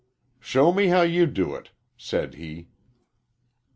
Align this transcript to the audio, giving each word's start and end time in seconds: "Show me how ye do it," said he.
"Show 0.39 0.71
me 0.73 0.87
how 0.87 1.03
ye 1.03 1.27
do 1.27 1.53
it," 1.53 1.69
said 1.95 2.33
he. 2.33 2.69